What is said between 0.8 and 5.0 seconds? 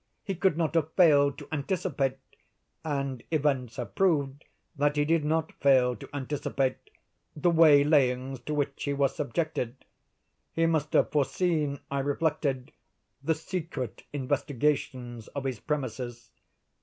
failed to anticipate—and events have proved that